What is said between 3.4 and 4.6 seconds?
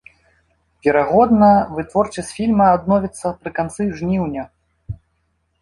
пры канцы жніўня.